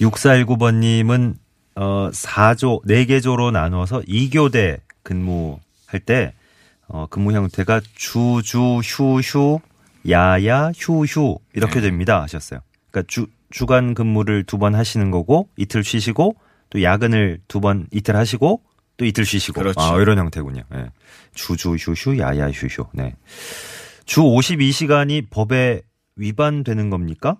6419번님은 0.00 1.34
어 1.76 2.10
4조 2.12 2.84
4개 2.84 3.22
조로 3.22 3.52
나눠서 3.52 4.00
2교대 4.00 4.80
근무할 5.04 6.00
때 6.04 6.32
어, 6.92 7.06
근무 7.08 7.32
형태가 7.32 7.80
주 7.94 8.42
주 8.42 8.80
휴 8.82 9.20
휴 9.22 9.60
야야 10.10 10.72
휴 10.76 11.04
휴 11.06 11.38
이렇게 11.54 11.76
네. 11.76 11.82
됩니다 11.82 12.20
하셨어요. 12.22 12.60
그러니까 12.90 13.08
주 13.08 13.26
주간 13.50 13.94
근무를 13.94 14.44
두 14.44 14.58
번 14.58 14.74
하시는 14.74 15.10
거고 15.10 15.48
이틀 15.56 15.82
쉬시고 15.84 16.36
또 16.70 16.82
야근을 16.82 17.40
두 17.48 17.60
번 17.60 17.86
이틀 17.92 18.16
하시고 18.16 18.62
또 18.96 19.04
이틀 19.04 19.24
쉬시고 19.24 19.60
그렇죠. 19.60 19.80
아, 19.80 20.00
이런 20.00 20.18
형태군요. 20.18 20.62
네. 20.70 20.86
주주 21.34 21.74
휴휴 21.76 22.18
야야 22.18 22.50
휴휴. 22.50 22.86
네. 22.92 23.14
주 24.04 24.20
52시간이 24.22 25.30
법에 25.30 25.82
위반되는 26.16 26.90
겁니까? 26.90 27.36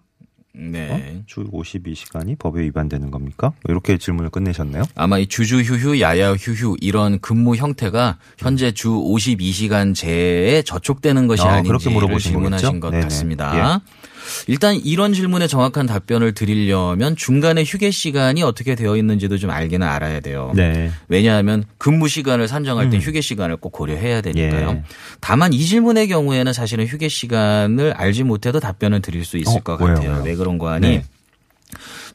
네. 0.53 0.91
어? 0.91 1.23
주 1.27 1.45
52시간이 1.45 2.39
법에 2.39 2.61
위반되는 2.63 3.11
겁니까? 3.11 3.53
이렇게 3.69 3.97
질문을 3.99 4.31
끝내셨네요. 4.31 4.85
아마 4.95 5.19
이 5.19 5.27
주주 5.27 5.61
휴휴, 5.61 6.01
야야 6.01 6.33
휴휴 6.35 6.77
이런 6.81 7.21
근무 7.21 7.57
형태가 7.57 8.19
현재 8.39 8.73
주 8.73 8.91
52시간제에 8.91 10.65
저촉되는 10.65 11.27
것이 11.27 11.43
아, 11.43 11.53
아닌지 11.53 11.69
그렇게 11.69 11.91
물어보신 11.91 12.33
질문하신 12.33 12.69
거겠죠? 12.69 12.81
것 12.81 12.91
네네. 12.91 13.03
같습니다. 13.05 13.81
일단 14.47 14.77
이런 14.77 15.13
질문에 15.13 15.47
정확한 15.47 15.87
답변을 15.87 16.33
드리려면 16.33 17.17
중간에 17.17 17.65
휴게 17.65 17.91
시간이 17.91 18.43
어떻게 18.43 18.75
되어 18.75 18.97
있는지도 18.97 19.39
좀 19.39 19.51
알기는 19.51 19.87
알아야 19.87 20.21
돼요. 20.21 20.53
네. 20.55 20.91
왜냐하면 21.09 21.65
근무 21.79 22.09
시간을 22.09 22.49
산정할 22.49 22.91
때 22.91 22.97
음. 22.97 23.01
휴게 23.01 23.21
시간을 23.21 23.57
꼭 23.57 23.73
고려해야 23.73 24.21
되니까요. 24.21 24.71
예. 24.71 24.83
다만 25.21 25.53
이 25.53 25.65
질문의 25.65 26.09
경우에는 26.09 26.53
사실은 26.53 26.87
휴게 26.87 27.09
시간을 27.09 27.93
알지 27.93 28.25
못해도 28.25 28.61
답변을 28.61 29.03
드릴 29.03 29.25
수 29.25 29.37
있을 29.39 29.59
어, 29.59 29.61
것 29.61 29.81
왜요, 29.81 29.95
같아요. 29.95 30.23
왜 30.25 30.35
그런 30.35 30.59
거 30.59 30.71
하니? 30.71 30.89
네. 30.89 31.05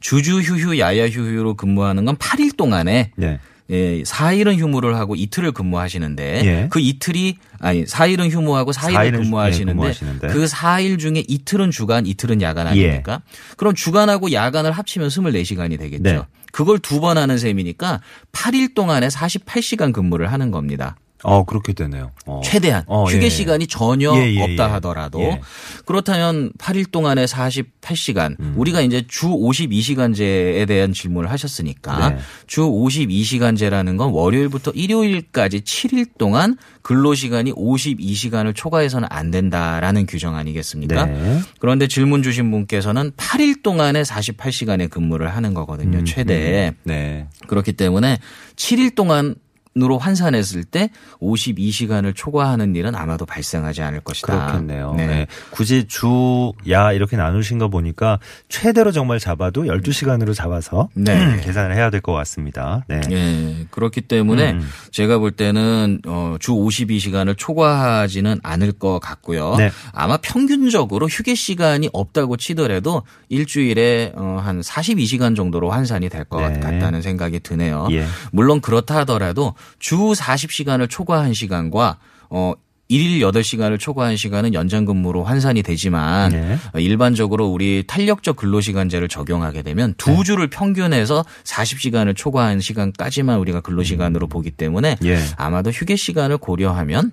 주주 0.00 0.40
휴휴, 0.40 0.78
야야 0.78 1.08
휴휴로 1.08 1.54
근무하는 1.54 2.04
건 2.04 2.16
8일 2.16 2.56
동안에 2.56 3.12
네. 3.16 3.40
예, 3.70 4.02
4일은 4.02 4.58
휴무를 4.58 4.94
하고 4.96 5.16
이틀을 5.16 5.52
근무하시는데 5.52 6.42
예. 6.44 6.66
그 6.70 6.78
이틀이 6.78 7.36
아니 7.58 7.84
4일은 7.84 8.30
휴무하고 8.30 8.70
4일을 8.72 8.94
4일은 8.94 9.06
예, 9.06 9.10
근무하시는데, 9.18 9.72
근무하시는데. 9.72 10.28
그 10.28 10.44
4일 10.44 10.98
중에 10.98 11.24
이틀은 11.26 11.70
주간, 11.72 12.06
이틀은 12.06 12.42
야간 12.42 12.66
예. 12.76 12.86
아닙니까? 12.86 13.22
그럼 13.56 13.74
주간하고 13.74 14.30
야간을 14.32 14.70
합치면 14.72 15.08
24시간이 15.08 15.78
되겠죠. 15.78 16.02
네. 16.02 16.20
그걸 16.52 16.78
두 16.78 17.00
번 17.00 17.18
하는 17.18 17.36
셈이니까 17.38 18.00
8일 18.32 18.74
동안에 18.74 19.08
48시간 19.08 19.92
근무를 19.92 20.32
하는 20.32 20.50
겁니다. 20.50 20.96
어, 21.22 21.44
그렇게 21.44 21.72
되네요. 21.72 22.12
어. 22.26 22.40
최대한 22.44 22.84
어, 22.86 23.04
휴게 23.04 23.24
예. 23.24 23.28
시간이 23.28 23.66
전혀 23.66 24.14
예, 24.16 24.34
예, 24.34 24.42
없다 24.42 24.68
예. 24.68 24.72
하더라도 24.74 25.20
예. 25.20 25.40
그렇다면 25.84 26.52
8일 26.58 26.90
동안에 26.90 27.24
48시간 27.24 28.38
음. 28.38 28.54
우리가 28.56 28.80
이제 28.82 29.04
주 29.08 29.28
52시간제에 29.28 30.66
대한 30.68 30.92
질문을 30.92 31.30
하셨으니까 31.30 32.10
네. 32.10 32.18
주 32.46 32.62
52시간제라는 32.62 33.96
건 33.96 34.10
월요일부터 34.10 34.72
일요일까지 34.72 35.60
7일 35.60 36.10
동안 36.18 36.56
근로 36.82 37.14
시간이 37.14 37.52
52시간을 37.52 38.54
초과해서는 38.54 39.08
안 39.10 39.30
된다라는 39.30 40.06
규정 40.06 40.36
아니겠습니까? 40.36 41.06
네. 41.06 41.40
그런데 41.58 41.88
질문 41.88 42.22
주신 42.22 42.50
분께서는 42.50 43.10
8일 43.16 43.62
동안에 43.62 44.02
48시간의 44.02 44.90
근무를 44.90 45.34
하는 45.34 45.54
거거든요. 45.54 46.04
최대. 46.04 46.74
네. 46.84 47.26
그렇기 47.48 47.72
때문에 47.72 48.20
7일 48.54 48.94
동안 48.94 49.34
으로 49.82 49.98
환산했을 49.98 50.64
때 50.64 50.88
52시간을 51.20 52.14
초과하는 52.16 52.74
일은 52.76 52.94
아마도 52.94 53.26
발생하지 53.26 53.82
않을 53.82 54.00
것이다. 54.00 54.46
그렇겠네요. 54.46 54.94
네. 54.96 55.06
네. 55.06 55.26
굳이 55.50 55.84
주, 55.86 56.52
야, 56.70 56.92
이렇게 56.92 57.18
나누신 57.18 57.58
거 57.58 57.68
보니까 57.68 58.18
최대로 58.48 58.90
정말 58.90 59.18
잡아도 59.18 59.64
12시간으로 59.64 60.34
잡아서 60.34 60.88
네. 60.94 61.40
계산을 61.44 61.76
해야 61.76 61.90
될 61.90 62.00
것 62.00 62.12
같습니다. 62.12 62.84
네. 62.88 63.00
예, 63.10 63.66
그렇기 63.70 64.02
때문에 64.02 64.52
음. 64.52 64.68
제가 64.92 65.18
볼 65.18 65.32
때는 65.32 66.00
어, 66.06 66.36
주 66.38 66.52
52시간을 66.52 67.34
초과하지는 67.36 68.38
않을 68.42 68.72
것 68.72 69.00
같고요. 69.00 69.56
네. 69.56 69.70
아마 69.92 70.16
평균적으로 70.18 71.06
휴게 71.06 71.34
시간이 71.34 71.90
없다고 71.92 72.36
치더라도 72.36 73.02
일주일에 73.28 74.12
어, 74.14 74.40
한 74.42 74.60
42시간 74.60 75.34
정도로 75.36 75.70
환산이 75.70 76.08
될것 76.08 76.52
네. 76.52 76.60
같다는 76.60 77.02
생각이 77.02 77.40
드네요. 77.40 77.88
예. 77.90 78.06
물론 78.30 78.60
그렇다 78.60 78.96
하더라도 78.98 79.54
주 79.78 79.96
40시간을 79.96 80.88
초과한 80.88 81.34
시간과 81.34 81.98
어 82.30 82.54
일일 82.88 83.20
8시간을 83.20 83.80
초과한 83.80 84.16
시간은 84.16 84.54
연장 84.54 84.84
근무로 84.84 85.24
환산이 85.24 85.64
되지만 85.64 86.30
네. 86.30 86.56
어, 86.72 86.78
일반적으로 86.78 87.46
우리 87.48 87.82
탄력적 87.84 88.36
근로 88.36 88.60
시간제를 88.60 89.08
적용하게 89.08 89.62
되면 89.62 89.94
두 89.98 90.12
네. 90.12 90.22
주를 90.22 90.48
평균해서 90.48 91.24
40시간을 91.42 92.14
초과한 92.14 92.60
시간까지만 92.60 93.38
우리가 93.40 93.60
근로 93.60 93.82
시간으로 93.82 94.28
보기 94.28 94.52
때문에 94.52 94.98
예. 95.04 95.18
아마도 95.36 95.70
휴게 95.70 95.96
시간을 95.96 96.38
고려하면 96.38 97.10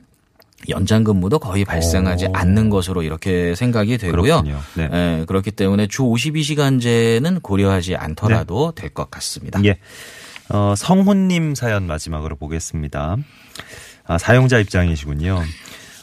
연장 0.70 1.04
근무도 1.04 1.40
거의 1.40 1.66
발생하지 1.66 2.28
오. 2.28 2.32
않는 2.34 2.70
것으로 2.70 3.02
이렇게 3.02 3.56
생각이 3.56 3.98
되고요. 3.98 4.44
네. 4.76 4.90
예, 4.94 5.26
그렇기 5.26 5.50
때문에 5.52 5.88
주 5.88 6.04
52시간제는 6.04 7.42
고려하지 7.42 7.96
않더라도 7.96 8.74
될 8.76 8.94
것 8.94 9.10
같습니다. 9.10 9.60
예. 9.66 9.80
어, 10.50 10.74
성훈님 10.76 11.56
사연 11.56 11.88
마지막으로 11.88 12.36
보겠습니다. 12.36 13.18
아, 14.06 14.18
사용자 14.18 14.60
입장이시군요. 14.60 15.42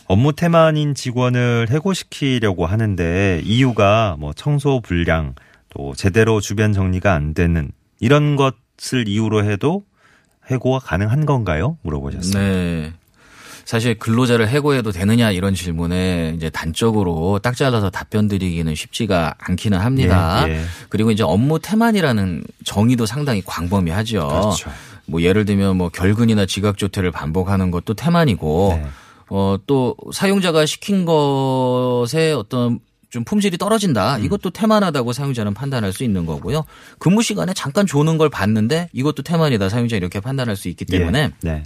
업무 0.07 0.33
태만인 0.33 0.95
직원을 0.95 1.69
해고시키려고 1.71 2.67
하는데 2.67 3.41
이유가 3.45 4.17
뭐 4.19 4.33
청소 4.33 4.81
불량 4.81 5.35
또 5.69 5.95
제대로 5.95 6.41
주변 6.41 6.73
정리가 6.73 7.15
안 7.15 7.33
되는 7.33 7.71
이런 8.01 8.35
것을 8.37 9.07
이유로 9.07 9.45
해도 9.45 9.85
해고가 10.51 10.81
가능한 10.81 11.27
건가요? 11.27 11.79
물어보셨어요. 11.83 12.43
네. 12.43 12.93
사실 13.71 13.95
근로자를 13.95 14.49
해고해도 14.49 14.91
되느냐 14.91 15.31
이런 15.31 15.55
질문에 15.55 16.33
이제 16.35 16.51
단적으로 16.51 17.39
딱 17.41 17.55
잘라서 17.55 17.89
답변 17.89 18.27
드리기는 18.27 18.75
쉽지가 18.75 19.37
않기는 19.39 19.79
합니다. 19.79 20.45
예, 20.49 20.55
예. 20.55 20.61
그리고 20.89 21.13
이제 21.13 21.23
업무 21.23 21.61
태만이라는 21.61 22.43
정의도 22.65 23.07
상당히 23.07 23.43
광범위하죠. 23.47 24.27
그렇죠. 24.27 24.71
뭐 25.07 25.23
예를 25.23 25.45
들면 25.45 25.77
뭐 25.77 25.89
결근이나 25.89 26.47
지각 26.47 26.79
조퇴를 26.79 27.13
반복하는 27.13 27.71
것도 27.71 27.95
태만이고 27.95 28.81
네. 28.83 28.89
어또 29.29 29.95
사용자가 30.13 30.67
시킨 30.67 31.05
것에 31.05 32.33
어떤 32.33 32.81
좀 33.09 33.23
품질이 33.23 33.57
떨어진다. 33.57 34.17
음. 34.17 34.25
이것도 34.25 34.51
태만하다고 34.51 35.13
사용자는 35.13 35.55
판단할 35.55 35.93
수 35.93 36.03
있는 36.03 36.27
거고요. 36.27 36.65
근무 36.99 37.23
시간에 37.23 37.53
잠깐 37.55 37.87
조는 37.87 38.19
걸 38.19 38.31
봤는데 38.31 38.89
이것도 38.93 39.23
태만이다. 39.23 39.69
사용자 39.69 39.95
이렇게 39.95 40.19
판단할 40.19 40.57
수 40.57 40.69
있기 40.69 40.87
때문에 40.87 41.21
예. 41.21 41.49
네. 41.49 41.63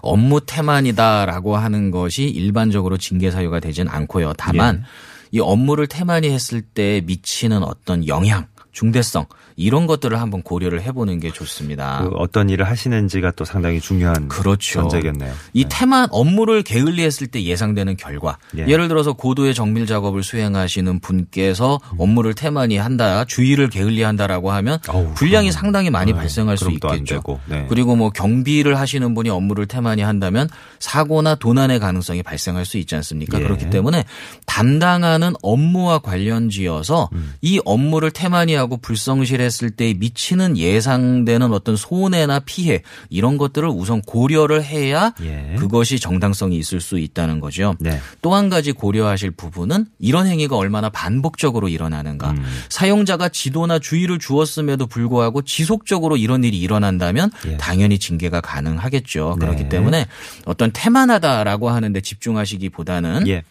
업무 0.00 0.40
태만이다라고 0.40 1.56
하는 1.56 1.90
것이 1.90 2.24
일반적으로 2.24 2.96
징계 2.96 3.30
사유가 3.30 3.60
되진 3.60 3.88
않고요. 3.88 4.34
다만 4.36 4.82
예. 4.82 5.38
이 5.38 5.40
업무를 5.40 5.86
태만히 5.86 6.30
했을 6.30 6.62
때 6.62 7.02
미치는 7.04 7.62
어떤 7.62 8.06
영향, 8.06 8.46
중대성 8.72 9.26
이런 9.56 9.86
것들을 9.86 10.20
한번 10.20 10.42
고려를 10.42 10.82
해보는 10.82 11.20
게 11.20 11.30
좋습니다. 11.30 12.02
그 12.02 12.16
어떤 12.16 12.50
일을 12.50 12.66
하시는지가 12.66 13.32
또 13.32 13.44
상당히 13.44 13.80
중요한 13.80 14.28
그렇죠. 14.28 14.80
전제겠네요. 14.80 15.32
이 15.52 15.62
네. 15.62 15.68
태만 15.70 16.08
업무를 16.10 16.62
게을리했을 16.62 17.28
때 17.28 17.42
예상되는 17.42 17.96
결과. 17.96 18.38
예. 18.56 18.66
예. 18.66 18.76
를 18.76 18.88
들어서 18.88 19.12
고도의 19.12 19.54
정밀 19.54 19.86
작업을 19.86 20.24
수행하시는 20.24 20.98
분께서 20.98 21.80
업무를 21.96 22.34
태만히 22.34 22.76
한다, 22.76 23.24
주의를 23.24 23.70
게을리한다라고 23.70 24.50
하면 24.50 24.80
어우, 24.88 25.14
분량이 25.14 25.48
그러면, 25.48 25.52
상당히 25.52 25.90
많이 25.90 26.12
네, 26.12 26.18
발생할 26.18 26.56
수 26.56 26.64
그럼 26.64 26.74
있겠죠. 26.74 27.22
네. 27.46 27.66
그리고 27.68 27.94
뭐 27.94 28.10
경비를 28.10 28.78
하시는 28.78 29.14
분이 29.14 29.30
업무를 29.30 29.66
태만히 29.66 30.02
한다면 30.02 30.48
사고나 30.80 31.36
도난의 31.36 31.78
가능성이 31.78 32.24
발생할 32.24 32.64
수 32.64 32.78
있지 32.78 32.96
않습니까? 32.96 33.38
예. 33.38 33.44
그렇기 33.44 33.70
때문에 33.70 34.04
담당하는 34.46 35.34
업무와 35.42 36.00
관련지어서 36.00 37.10
음. 37.12 37.34
이 37.40 37.60
업무를 37.64 38.10
태만히 38.10 38.54
하고 38.54 38.76
불성실 38.76 39.43
했을 39.44 39.70
때 39.70 39.94
미치는 39.94 40.56
예상되는 40.56 41.52
어떤 41.52 41.76
손해나 41.76 42.40
피해 42.40 42.82
이런 43.10 43.38
것들을 43.38 43.68
우선 43.68 44.02
고려를 44.02 44.64
해야 44.64 45.12
예. 45.22 45.54
그것이 45.58 46.00
정당성이 46.00 46.56
있을 46.58 46.80
수 46.80 46.98
있다는 46.98 47.40
거죠. 47.40 47.74
네. 47.78 48.00
또한 48.22 48.48
가지 48.48 48.72
고려하실 48.72 49.32
부분은 49.32 49.86
이런 49.98 50.26
행위가 50.26 50.56
얼마나 50.56 50.90
반복적으로 50.90 51.68
일어나는가. 51.68 52.32
음. 52.32 52.44
사용자가 52.68 53.28
지도나 53.28 53.78
주의를 53.78 54.18
주었음에도 54.18 54.86
불구하고 54.86 55.42
지속적으로 55.42 56.16
이런 56.16 56.44
일이 56.44 56.58
일어난다면 56.58 57.30
예. 57.46 57.56
당연히 57.56 57.98
징계가 57.98 58.40
가능하겠죠. 58.40 59.36
네. 59.38 59.46
그렇기 59.46 59.68
때문에 59.68 60.06
어떤 60.44 60.70
태만하다라고 60.72 61.70
하는데 61.70 62.00
집중하시기보다는 62.00 63.28
예. 63.28 63.42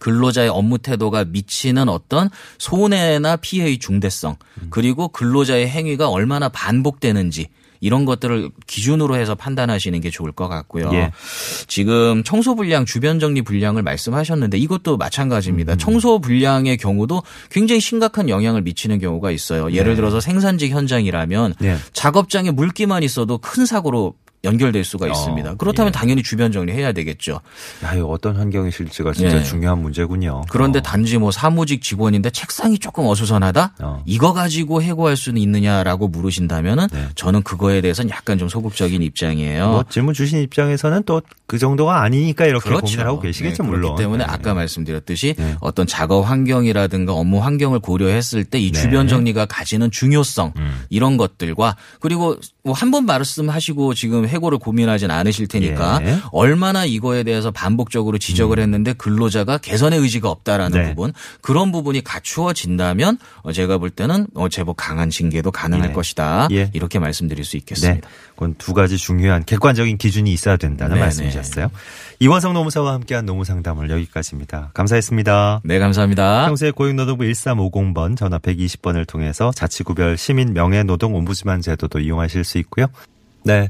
근로자의 0.00 0.48
업무 0.48 0.78
태도가 0.78 1.24
미치는 1.24 1.88
어떤 1.88 2.30
손해나 2.58 3.36
피해의 3.36 3.78
중대성 3.78 4.36
음. 4.62 4.66
그리고 4.70 5.08
근로자의 5.08 5.68
행위가 5.68 6.08
얼마나 6.08 6.48
반복되는지 6.48 7.48
이런 7.80 8.04
것들을 8.04 8.50
기준으로 8.66 9.16
해서 9.16 9.34
판단하시는 9.34 10.00
게 10.00 10.10
좋을 10.10 10.32
것 10.32 10.48
같고요. 10.48 10.90
예. 10.92 11.12
지금 11.66 12.24
청소 12.24 12.54
불량, 12.54 12.84
주변 12.84 13.18
정리 13.20 13.42
불량을 13.42 13.82
말씀하셨는데 13.82 14.58
이것도 14.58 14.96
마찬가지입니다. 14.96 15.74
음. 15.74 15.78
청소 15.78 16.18
불량의 16.18 16.76
경우도 16.78 17.22
굉장히 17.50 17.80
심각한 17.80 18.28
영향을 18.28 18.62
미치는 18.62 18.98
경우가 18.98 19.30
있어요. 19.30 19.72
예를 19.72 19.92
네. 19.92 19.96
들어서 19.96 20.20
생산직 20.20 20.72
현장이라면 20.72 21.54
네. 21.60 21.76
작업장에 21.92 22.50
물기만 22.50 23.02
있어도 23.02 23.38
큰 23.38 23.66
사고로 23.66 24.14
연결될 24.46 24.84
수가 24.84 25.06
어, 25.06 25.08
있습니다. 25.08 25.54
그렇다면 25.56 25.88
예. 25.88 25.92
당연히 25.92 26.22
주변 26.22 26.52
정리해야 26.52 26.92
되겠죠. 26.92 27.40
야, 27.84 27.94
이거 27.94 28.06
어떤 28.06 28.36
환경이 28.36 28.70
실지가 28.70 29.12
진짜 29.12 29.38
예. 29.38 29.42
중요한 29.42 29.82
문제군요. 29.82 30.42
그런데 30.50 30.78
어. 30.78 30.82
단지 30.82 31.18
뭐 31.18 31.30
사무직 31.30 31.82
직원인데 31.82 32.30
책상이 32.30 32.78
조금 32.78 33.06
어수선하다? 33.06 33.74
어. 33.80 34.02
이거 34.06 34.32
가지고 34.32 34.82
해고할 34.82 35.16
수는 35.16 35.40
있느냐라고 35.40 36.08
물으신다면은 36.08 36.88
네. 36.92 37.08
저는 37.14 37.42
그거에 37.42 37.80
대해서는 37.80 38.10
약간 38.10 38.38
좀 38.38 38.48
소극적인 38.48 39.02
입장이에요. 39.02 39.68
뭐 39.68 39.84
질문 39.88 40.14
주신 40.14 40.40
입장에서는 40.40 41.02
또 41.04 41.20
그 41.46 41.58
정도가 41.58 42.02
아니니까 42.02 42.46
이렇게 42.46 42.70
고민을 42.70 43.06
하고 43.06 43.20
계시겠죠, 43.20 43.62
네, 43.62 43.68
물론. 43.68 43.82
그렇기 43.82 44.02
때문에 44.02 44.24
네. 44.26 44.30
아까 44.30 44.52
말씀드렸듯이 44.52 45.34
네. 45.38 45.56
어떤 45.60 45.86
작업 45.86 46.22
환경이라든가 46.22 47.12
업무 47.12 47.38
환경을 47.38 47.78
고려했을 47.78 48.44
때이 48.44 48.72
네. 48.72 48.80
주변 48.80 49.06
정리가 49.06 49.46
가지는 49.46 49.90
중요성 49.92 50.54
음. 50.56 50.84
이런 50.90 51.16
것들과 51.16 51.76
그리고 52.00 52.16
뭐 52.26 52.38
한 52.72 52.90
번 52.90 53.04
말씀하시고 53.04 53.94
지금 53.94 54.28
해고를 54.28 54.58
고민하진 54.58 55.10
않으실 55.10 55.48
테니까 55.48 56.00
예. 56.02 56.06
음. 56.12 56.20
얼마나 56.30 56.84
이거에 56.84 57.24
대해서 57.24 57.50
반복적으로 57.50 58.16
지적을 58.18 58.60
했는데 58.60 58.92
근로자가 58.92 59.58
개선의 59.58 59.98
의지가 59.98 60.30
없다라는 60.30 60.78
네. 60.82 60.88
부분 60.90 61.12
그런 61.40 61.72
부분이 61.72 62.04
갖추어진다면 62.04 63.18
어, 63.42 63.52
제가 63.52 63.78
볼 63.78 63.90
때는 63.90 64.26
어, 64.34 64.48
제법 64.48 64.76
강한 64.76 65.10
징계도 65.10 65.50
가능할 65.50 65.90
예. 65.90 65.92
것이다 65.92 66.48
예. 66.52 66.70
이렇게 66.74 66.98
말씀드릴 66.98 67.44
수 67.44 67.52
네. 67.52 67.58
있겠습니다. 67.58 68.08
그건 68.34 68.54
두 68.58 68.74
가지 68.74 68.98
중요한 68.98 69.44
객관적인 69.44 69.96
기준이 69.98 70.32
있어야 70.32 70.56
된다는 70.56 70.94
네네. 70.94 71.00
말씀이셨어요. 71.06 71.70
이원성 72.20 72.54
노무사와 72.54 72.92
함께한 72.94 73.26
노무 73.26 73.44
상담을 73.44 73.90
여기까지입니다. 73.90 74.70
감사했습니다. 74.74 75.60
네 75.64 75.78
감사합니다. 75.78 76.46
평소에 76.46 76.70
고용노동부 76.70 77.24
1350번 77.24 78.16
전화 78.16 78.38
120번을 78.38 79.06
통해서 79.06 79.50
자치구별 79.54 80.16
시민 80.18 80.52
명예노동 80.52 81.14
옴부즈만 81.14 81.62
제도도 81.62 82.00
이용하실 82.00 82.44
수 82.44 82.55
있고요. 82.58 82.86
네. 83.44 83.68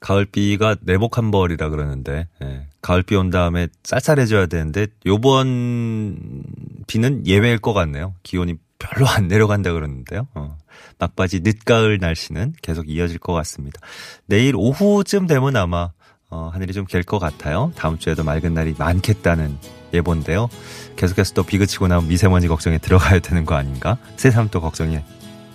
가을비가 0.00 0.76
내복한 0.82 1.30
벌이라 1.32 1.70
그러는데 1.70 2.28
예. 2.40 2.66
가을비 2.82 3.16
온 3.16 3.30
다음에 3.30 3.66
쌀쌀해져야 3.82 4.46
되는데 4.46 4.86
요번 5.06 6.44
비는 6.86 7.26
예외일 7.26 7.58
것 7.58 7.72
같네요. 7.72 8.14
기온이 8.22 8.54
별로 8.78 9.08
안 9.08 9.26
내려간다 9.26 9.72
그러는데요. 9.72 10.28
어. 10.34 10.56
막바지 11.00 11.40
늦가을 11.40 11.98
날씨는 12.00 12.54
계속 12.62 12.88
이어질 12.88 13.18
것 13.18 13.32
같습니다. 13.32 13.80
내일 14.26 14.54
오후쯤 14.56 15.26
되면 15.26 15.56
아마 15.56 15.90
어, 16.30 16.50
하늘이 16.52 16.72
좀 16.74 16.84
갤 16.86 17.02
것 17.02 17.18
같아요. 17.18 17.72
다음 17.74 17.98
주에도 17.98 18.22
맑은 18.22 18.54
날이 18.54 18.74
많겠다는 18.78 19.56
예보인데요. 19.94 20.48
계속해서 20.96 21.34
또 21.34 21.42
비 21.42 21.58
그치고 21.58 21.88
나면 21.88 22.06
미세먼지 22.08 22.46
걱정에 22.48 22.78
들어가야 22.78 23.18
되는 23.20 23.44
거 23.44 23.54
아닌가? 23.56 23.96
새삼 24.16 24.50
또 24.50 24.60
걱정이 24.60 24.98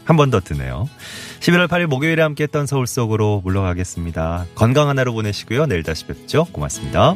한 0.06 0.18
번더 0.18 0.42
드네요. 0.42 0.90
11월 1.40 1.68
8일 1.68 1.88
목요일에 1.88 2.22
함께했던 2.22 2.68
서울 2.68 2.88
속으로 2.88 3.42
물러가겠습니다. 3.44 4.46
건강한 4.56 5.00
하루 5.00 5.14
보내시고요. 5.14 5.66
내일 5.66 5.84
다시 5.84 6.06
뵙죠. 6.06 6.46
고맙습니다. 6.52 7.16